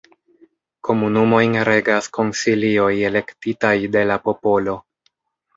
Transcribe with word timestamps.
Komunumojn 0.87 1.57
regas 1.69 2.09
konsilioj 2.19 2.89
elektitaj 3.11 3.75
de 3.97 4.03
la 4.13 4.21
popolo. 4.31 4.79